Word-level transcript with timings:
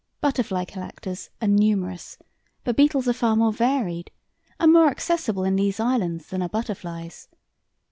Butterfly 0.19 0.65
collectors 0.65 1.29
are 1.43 1.47
numerous, 1.47 2.17
but 2.63 2.75
beetles 2.75 3.07
are 3.07 3.13
far 3.13 3.35
more 3.35 3.53
varied, 3.53 4.09
and 4.59 4.73
more 4.73 4.89
accessible 4.89 5.43
in 5.43 5.57
these 5.57 5.79
islands 5.79 6.29
than 6.29 6.41
are 6.41 6.49
butterflies. 6.49 7.27